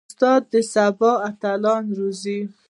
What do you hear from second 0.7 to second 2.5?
سبا اتلان روزي.